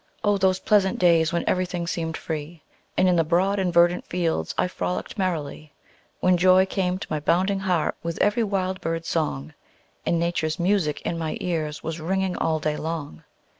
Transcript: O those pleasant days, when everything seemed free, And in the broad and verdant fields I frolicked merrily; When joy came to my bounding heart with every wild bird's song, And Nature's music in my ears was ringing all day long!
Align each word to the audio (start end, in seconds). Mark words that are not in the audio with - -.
O 0.23 0.35
those 0.39 0.57
pleasant 0.57 0.97
days, 0.97 1.31
when 1.31 1.43
everything 1.47 1.85
seemed 1.85 2.17
free, 2.17 2.63
And 2.97 3.07
in 3.07 3.17
the 3.17 3.23
broad 3.23 3.59
and 3.59 3.71
verdant 3.71 4.03
fields 4.07 4.55
I 4.57 4.67
frolicked 4.67 5.15
merrily; 5.15 5.73
When 6.21 6.37
joy 6.37 6.65
came 6.65 6.97
to 6.97 7.07
my 7.11 7.19
bounding 7.19 7.59
heart 7.59 7.93
with 8.01 8.19
every 8.19 8.43
wild 8.43 8.81
bird's 8.81 9.09
song, 9.09 9.53
And 10.03 10.19
Nature's 10.19 10.57
music 10.59 11.03
in 11.03 11.19
my 11.19 11.37
ears 11.39 11.83
was 11.83 11.99
ringing 12.01 12.35
all 12.35 12.59
day 12.59 12.77
long! 12.77 13.23